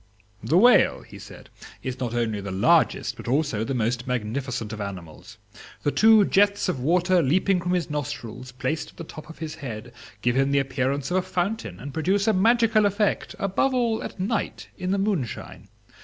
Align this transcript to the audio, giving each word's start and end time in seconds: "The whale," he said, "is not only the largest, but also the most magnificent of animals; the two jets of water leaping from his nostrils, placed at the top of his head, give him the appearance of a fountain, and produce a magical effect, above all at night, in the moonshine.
"The 0.43 0.57
whale," 0.57 1.03
he 1.03 1.19
said, 1.19 1.51
"is 1.83 1.99
not 1.99 2.15
only 2.15 2.41
the 2.41 2.49
largest, 2.49 3.15
but 3.17 3.27
also 3.27 3.63
the 3.63 3.75
most 3.75 4.07
magnificent 4.07 4.73
of 4.73 4.81
animals; 4.81 5.37
the 5.83 5.91
two 5.91 6.25
jets 6.25 6.67
of 6.67 6.79
water 6.79 7.21
leaping 7.21 7.61
from 7.61 7.73
his 7.73 7.87
nostrils, 7.87 8.51
placed 8.51 8.89
at 8.89 8.97
the 8.97 9.03
top 9.03 9.29
of 9.29 9.37
his 9.37 9.53
head, 9.53 9.93
give 10.23 10.35
him 10.35 10.49
the 10.49 10.57
appearance 10.57 11.11
of 11.11 11.17
a 11.17 11.21
fountain, 11.21 11.79
and 11.79 11.93
produce 11.93 12.27
a 12.27 12.33
magical 12.33 12.87
effect, 12.87 13.35
above 13.37 13.75
all 13.75 14.01
at 14.01 14.19
night, 14.19 14.69
in 14.75 14.89
the 14.89 14.97
moonshine. 14.97 15.67